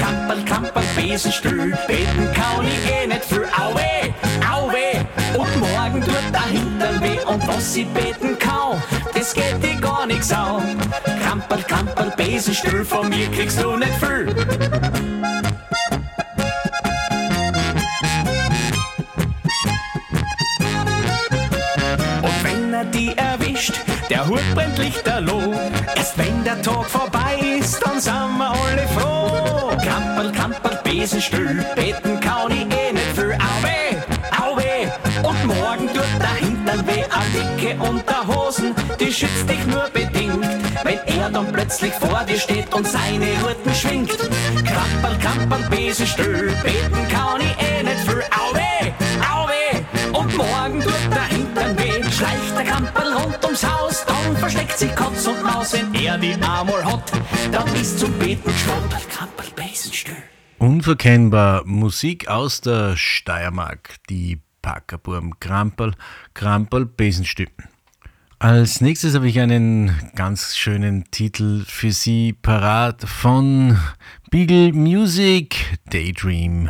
[0.00, 3.44] Kamperl, Kamperl, Besenstuhl, beten kann ich eh nicht viel.
[3.58, 4.14] Auweh,
[4.48, 5.00] auweh,
[5.36, 7.18] und morgen tut der Hintern weh.
[7.26, 8.80] Und was sie beten kann,
[9.12, 10.62] das geht dir gar nichts an.
[11.20, 14.28] Kamperl, Kamperl, Besenstuhl, von mir kriegst du nicht viel.
[22.22, 23.18] Und wenn er die
[24.10, 25.54] der Hut brennt lichterloh.
[25.94, 29.76] Erst wenn der Tag vorbei ist, dann sind wir alle froh.
[29.76, 33.36] Kamperl, Kamperl, Besenstuhl, beten kann ich eh nicht viel.
[33.50, 33.96] Auweh,
[34.42, 34.88] auweh,
[35.22, 37.04] und morgen tut der Hintern weh.
[37.10, 40.46] A dicke Unterhosen, die schützt dich nur bedingt.
[40.82, 44.18] Wenn er dann plötzlich vor dir steht und seine Hurten schwingt.
[44.64, 48.22] Kamperl, Kamperl, Besenstuhl, beten kann ich eh nicht viel.
[48.30, 48.53] Auweh,
[54.44, 55.72] versteckt sich Katz und Maus.
[55.72, 57.12] Wenn er die einmal hat,
[57.50, 60.16] dann ist zum Beten Kamperl, Kamperl, Besenstuhl.
[60.58, 65.94] Unverkennbar Musik aus der Steiermark, die Packerburm Kramperl,
[66.34, 67.52] Kramperl Besenstück.
[68.38, 73.78] Als nächstes habe ich einen ganz schönen Titel für Sie parat von
[74.30, 76.68] Beagle Music Daydream.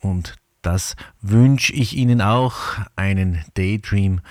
[0.00, 4.22] Und das wünsche ich Ihnen auch, einen Daydream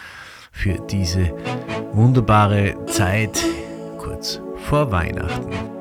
[0.58, 1.32] für diese
[1.93, 3.45] wunderbare Zeit
[3.99, 5.76] kurz vor Weihnachten.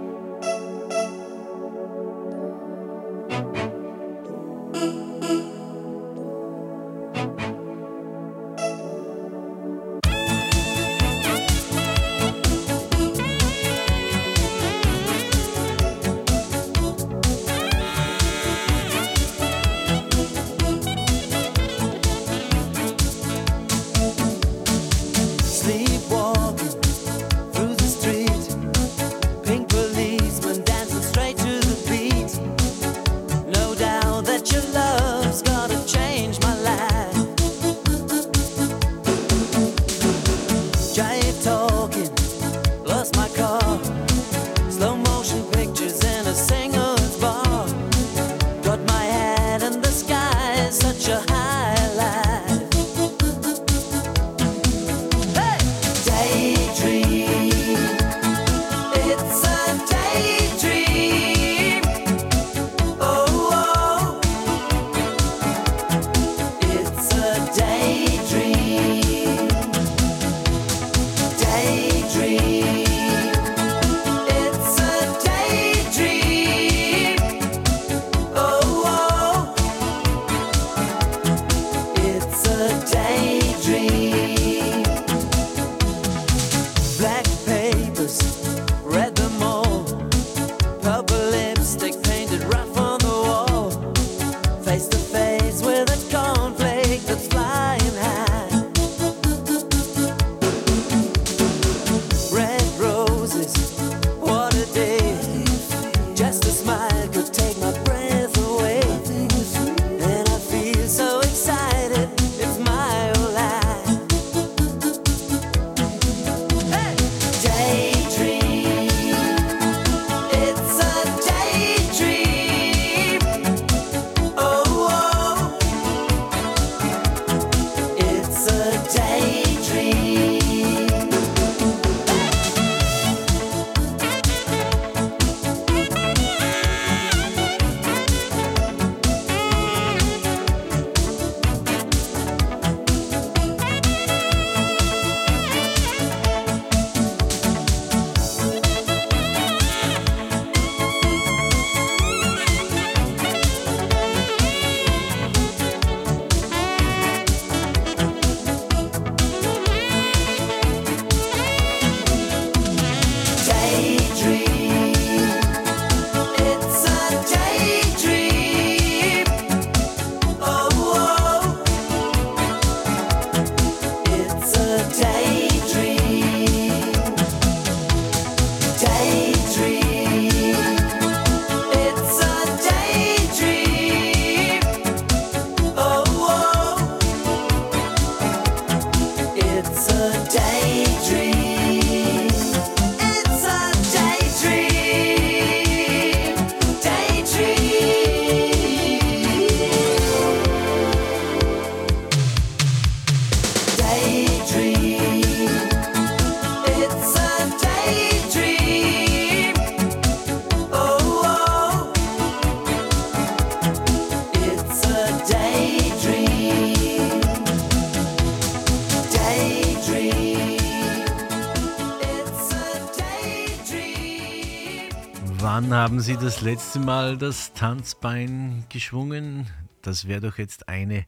[226.37, 229.47] Das letzte Mal das Tanzbein geschwungen?
[229.80, 231.07] Das wäre doch jetzt eine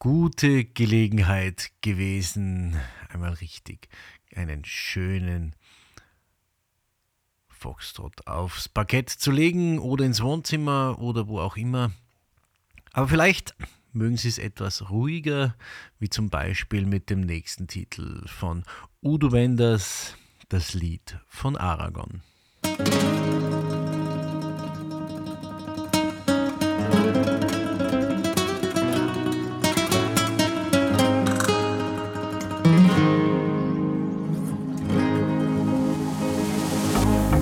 [0.00, 2.76] gute Gelegenheit gewesen,
[3.08, 3.88] einmal richtig
[4.34, 5.54] einen schönen
[7.48, 11.92] Foxtrot aufs Parkett zu legen oder ins Wohnzimmer oder wo auch immer.
[12.92, 13.54] Aber vielleicht
[13.92, 15.54] mögen Sie es etwas ruhiger,
[16.00, 18.64] wie zum Beispiel mit dem nächsten Titel von
[19.00, 20.16] Udo Wenders,
[20.48, 22.22] das Lied von Aragon.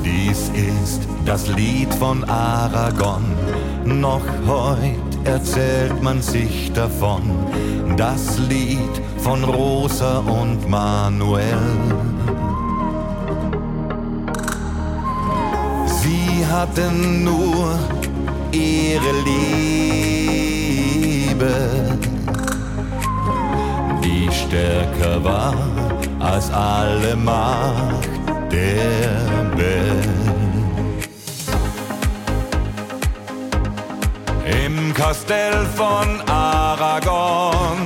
[0.04, 3.22] Dies ist das Lied von Aragon.
[3.84, 7.22] Noch heut erzählt man sich davon.
[7.96, 11.58] Das Lied von Rosa und Manuel.
[15.86, 17.78] Sie hatten nur
[18.54, 20.48] ihre Liebe,
[24.02, 25.54] die stärker war
[26.20, 28.08] als alle Macht
[28.52, 30.08] der Welt.
[34.64, 37.78] Im Kastell von Aragon,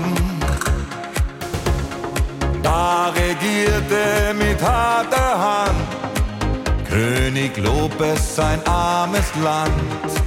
[2.63, 5.89] da regierte mit harter Hand
[6.89, 10.18] König Lopez sein armes Land.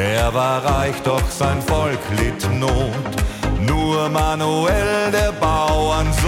[0.00, 3.12] Er war reich, doch sein Volk litt Not.
[3.60, 6.24] Nur Manuel, der Bauernsohn,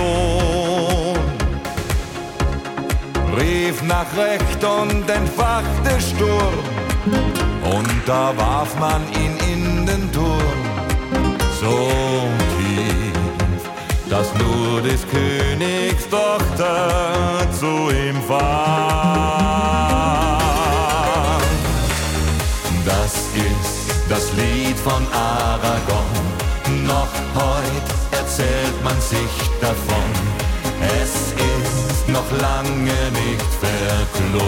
[3.38, 6.64] rief nach Recht und entfachte Sturm.
[7.64, 10.60] Und da warf man ihn in den Turm,
[11.58, 11.88] so
[12.58, 13.62] tief,
[14.10, 18.91] dass nur des Königs Tochter zu ihm fand.
[24.84, 26.12] Von Aragon,
[26.84, 30.10] noch heut erzählt man sich davon.
[31.00, 34.42] Es ist noch lange nicht verklungen.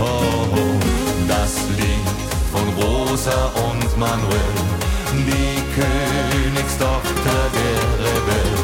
[0.00, 0.78] Oh,
[1.26, 2.08] das Lied
[2.52, 4.56] von Rosa und Manuel,
[5.12, 8.54] die Königstochter der Rebell.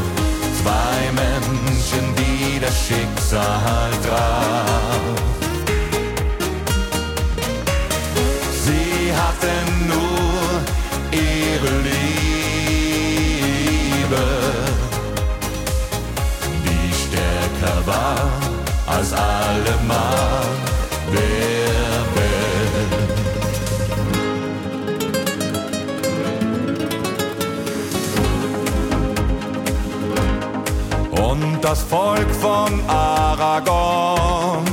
[0.60, 5.49] Zwei Menschen, die das Schicksal traf.
[19.00, 20.68] Als alle Macht
[21.12, 22.92] der Welt.
[31.12, 34.64] Und das Volk von Aragon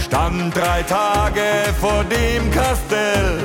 [0.00, 1.42] stand drei Tage
[1.80, 3.38] vor dem Kastell,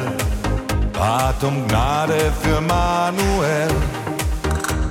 [0.94, 3.70] bat um Gnade für Manuel.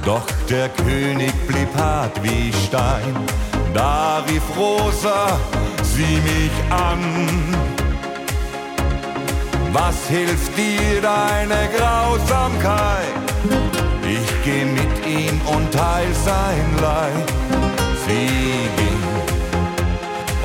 [0.05, 3.15] Doch der König blieb hart wie Stein,
[3.75, 5.39] da rief Rosa
[5.83, 7.03] sie mich an.
[9.73, 13.15] Was hilft dir deine Grausamkeit?
[14.05, 17.29] Ich geh mit ihm und teil sein Leid.
[18.07, 19.03] Sie ging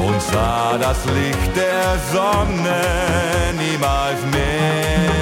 [0.07, 2.82] und sah das Licht der Sonne
[3.57, 5.17] niemals mehr.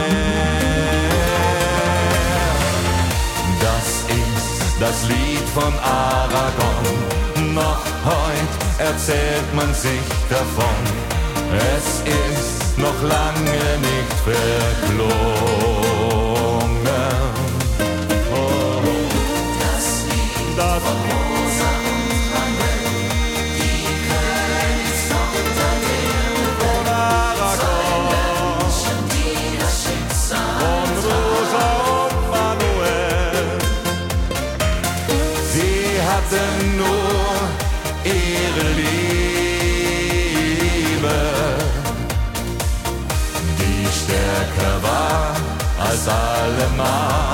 [3.61, 3.87] Das
[4.21, 6.64] ist das Lied von Aragon.
[7.55, 10.75] Noch heut erzählt man sich davon.
[11.77, 15.15] Es ist noch lange nicht verklungen.
[18.33, 18.81] Oh.
[19.61, 21.34] Das Lied Das
[46.77, 47.24] alle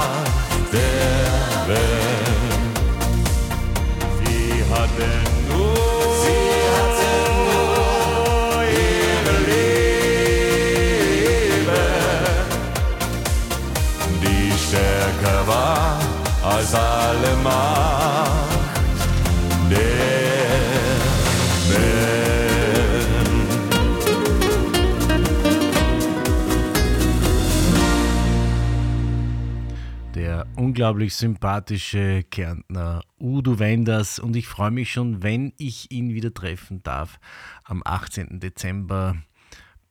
[30.82, 36.82] unglaublich sympathische Kärntner Udo Wenders und ich freue mich schon, wenn ich ihn wieder treffen
[36.82, 37.20] darf
[37.64, 38.40] am 18.
[38.40, 39.16] Dezember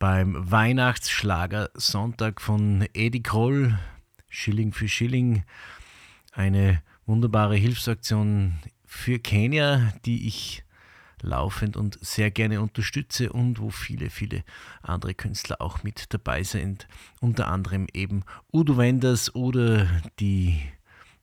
[0.00, 3.78] beim Weihnachtsschlager Sonntag von Eddie Kroll,
[4.28, 5.44] Schilling für Schilling,
[6.32, 10.64] eine wunderbare Hilfsaktion für Kenia, die ich
[11.22, 14.42] laufend und sehr gerne unterstütze und wo viele, viele
[14.82, 16.88] andere Künstler auch mit dabei sind.
[17.20, 19.86] Unter anderem eben Udo Wenders oder
[20.18, 20.60] die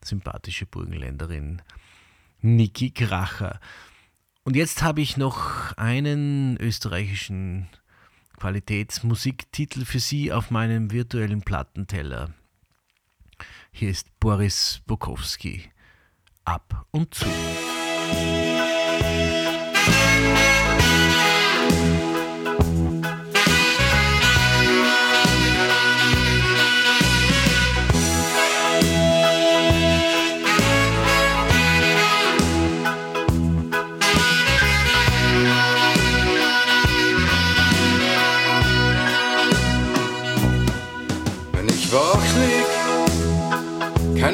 [0.03, 1.61] sympathische Burgenländerin
[2.41, 3.59] Niki Kracher.
[4.43, 7.67] Und jetzt habe ich noch einen österreichischen
[8.37, 12.33] Qualitätsmusiktitel für Sie auf meinem virtuellen Plattenteller.
[13.71, 15.71] Hier ist Boris Bukowski.
[16.45, 17.25] Ab und zu.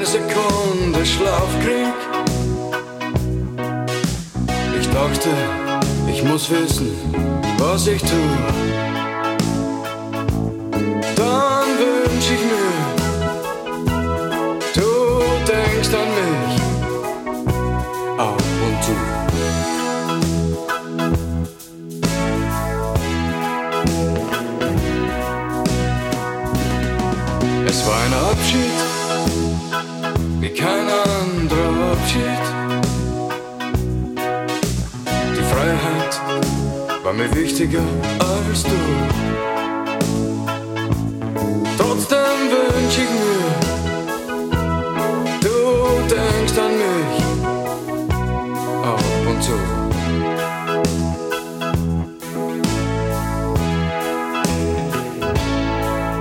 [0.03, 1.93] Keine Sekunde Schlaf krieg.
[4.79, 5.29] Ich dachte,
[6.11, 6.91] ich muss wissen,
[7.57, 8.07] was ich tu.
[11.15, 12.73] Dann wünsch ich mir,
[14.73, 14.89] du
[15.47, 16.55] denkst an mich
[18.17, 18.95] ab und zu.
[27.65, 28.77] Es war ein Abschied,
[30.55, 32.43] kein anderer Abschied.
[35.35, 36.13] Die Freiheit
[37.03, 37.83] war mir wichtiger
[38.19, 38.69] als du.
[41.77, 43.43] Trotzdem wünsch ich mir,
[45.41, 45.57] du
[46.07, 47.17] denkst an mich
[48.83, 49.57] ab und zu.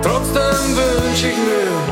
[0.02, 1.91] Trotzdem wünsch ich mir,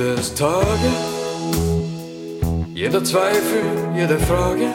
[0.00, 0.90] es Tage,
[2.74, 3.62] jeder Zweifel,
[3.94, 4.68] jede Frage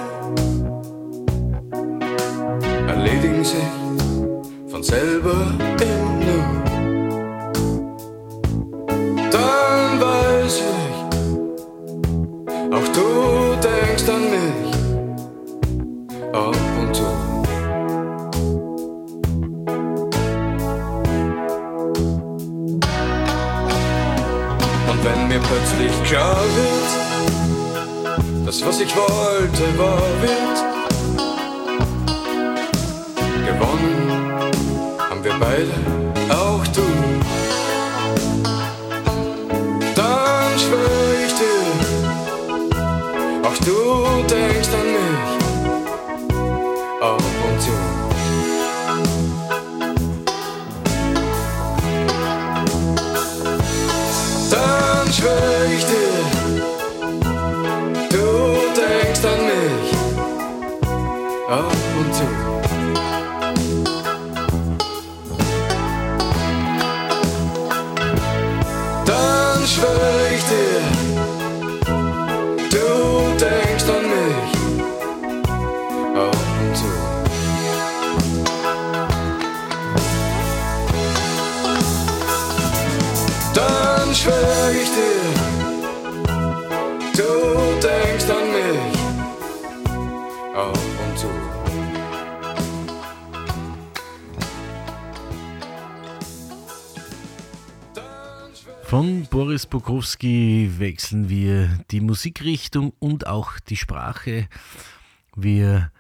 [98.96, 104.48] Von Boris Bukowski wechseln wir die Musikrichtung und auch die Sprache.
[105.36, 105.92] Wir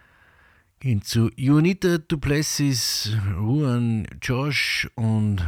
[0.79, 5.45] gehen zu Juanita Duplessis, Juan Josh und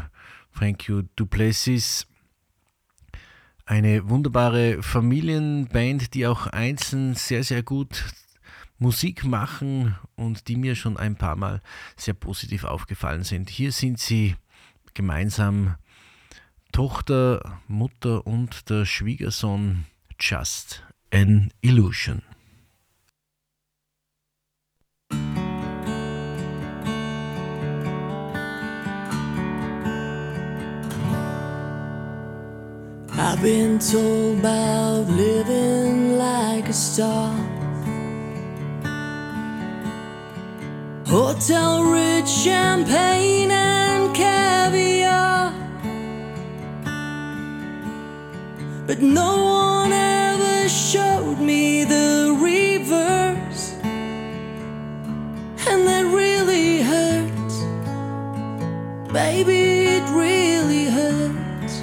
[0.88, 2.06] You Duplessis.
[3.66, 8.04] Eine wunderbare Familienband, die auch einzeln sehr, sehr gut
[8.78, 11.62] Musik machen und die mir schon ein paar Mal
[11.96, 13.50] sehr positiv aufgefallen sind.
[13.50, 14.36] Hier sind sie
[14.94, 15.78] gemeinsam
[16.72, 19.86] Tochter, Mutter und der Schwiegersohn
[20.20, 22.22] Just an Illusion.
[33.20, 37.34] I've been told about living like a star.
[41.06, 43.57] Hotel rich champagne
[48.88, 53.74] But no one ever showed me the reverse.
[55.68, 57.56] And that really hurts.
[59.12, 61.82] Baby, it really hurts.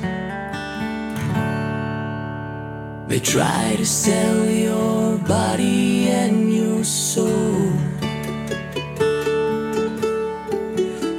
[3.07, 7.71] They try to sell your body and your soul.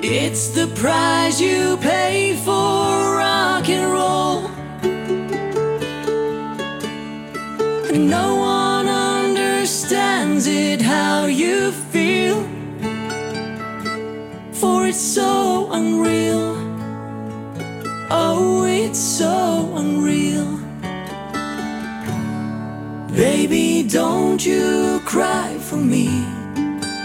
[0.02, 2.56] It's the price you pay for
[3.22, 4.25] rock and roll.
[7.98, 12.43] No one understands it how you feel.
[14.52, 16.58] For it's so unreal.
[18.12, 20.60] Oh, it's so unreal.
[23.16, 26.10] Baby, don't you cry for me.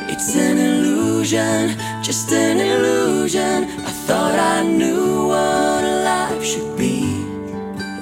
[0.09, 3.65] It's an illusion, just an illusion.
[3.87, 7.05] I thought I knew what life should be.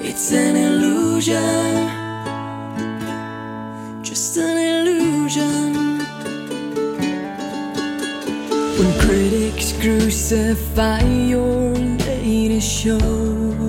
[0.01, 1.98] It's an illusion,
[9.79, 13.68] crucify your latest show.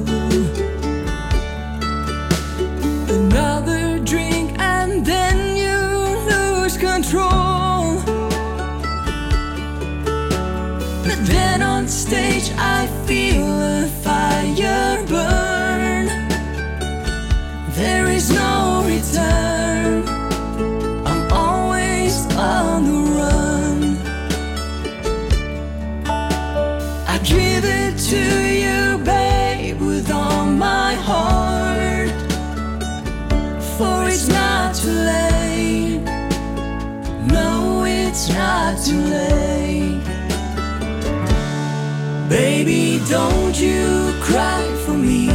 [43.11, 45.29] Don't you cry for me.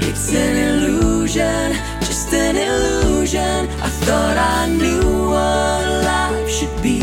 [0.00, 3.68] It's an illusion, just an illusion.
[3.80, 6.98] I thought I knew what life should be.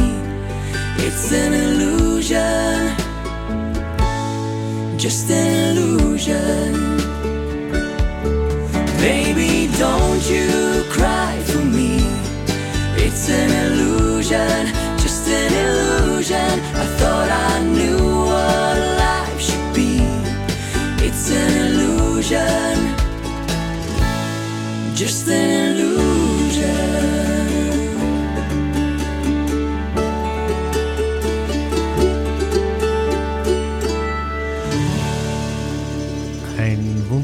[0.97, 2.93] It's an illusion,
[4.97, 6.73] just an illusion.
[8.99, 12.01] Baby, don't you cry for me.
[12.97, 16.58] It's an illusion, just an illusion.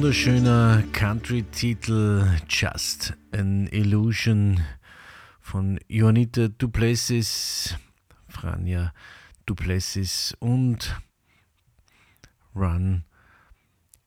[0.05, 4.59] Wunderschöner Country-Titel Just an Illusion
[5.39, 7.75] von Juanita Duplessis,
[8.27, 8.91] Franja
[9.45, 10.99] Duplessis und
[12.55, 13.03] Run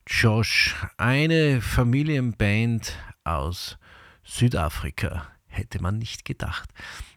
[0.05, 3.78] Josh, eine Familienband aus
[4.29, 6.69] Südafrika, hätte man nicht gedacht.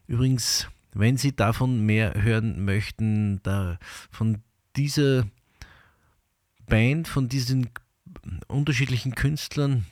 [0.07, 3.79] Übrigens, wenn Sie davon mehr hören möchten, da
[4.11, 4.43] von
[4.77, 5.27] dieser
[6.67, 7.69] Band, von diesen
[8.49, 9.85] unterschiedlichen Künstlern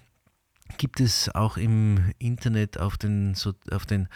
[0.78, 3.36] gibt es auch im Internet auf den,
[3.70, 4.08] auf den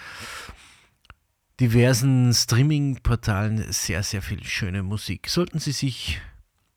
[1.60, 5.28] diversen Streaming-Portalen sehr, sehr viel schöne Musik.
[5.28, 6.20] Sollten Sie sich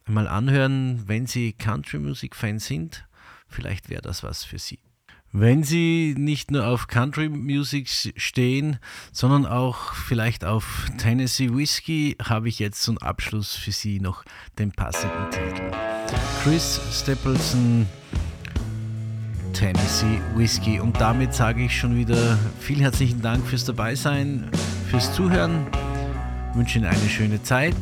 [0.05, 3.07] mal anhören, wenn Sie Country-Musik-Fan sind,
[3.47, 4.80] vielleicht wäre das was für Sie.
[5.34, 8.80] Wenn Sie nicht nur auf Country Music stehen,
[9.11, 14.23] sondern auch vielleicht auf Tennessee Whiskey, habe ich jetzt zum Abschluss für Sie noch
[14.57, 15.71] den passenden Titel.
[16.41, 17.86] Chris Stapleton,
[19.51, 20.80] Tennessee Whiskey.
[20.80, 24.49] Und damit sage ich schon wieder vielen herzlichen Dank fürs Dabeisein,
[24.89, 25.67] fürs Zuhören.
[26.51, 27.75] Ich wünsche Ihnen eine schöne Zeit.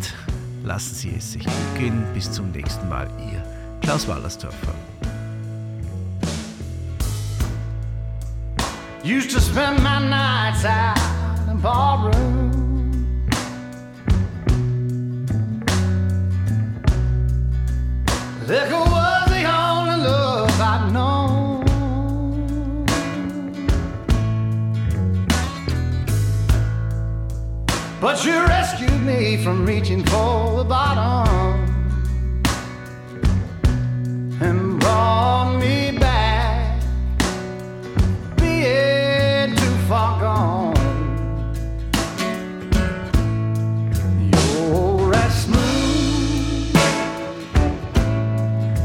[0.63, 2.03] Lassen Sie es sich gut gehen.
[2.15, 3.07] Bis zum nächsten Mal.
[3.31, 3.43] Ihr
[3.81, 4.73] Klaus Wallersdorfer.
[9.05, 10.97] Used to spend my nights out
[11.47, 12.51] in ballroom.
[18.47, 21.65] Liquor was the only love I'd known.
[28.01, 31.27] But you rescued me from reaching for the bottom
[34.41, 36.04] and brought me back
[39.87, 40.73] far gone.
[44.31, 46.75] You're as smooth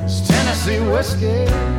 [0.05, 1.70] as Tennessee whiskey.